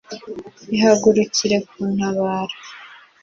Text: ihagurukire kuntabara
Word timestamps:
ihagurukire 0.75 1.57
kuntabara 1.67 2.51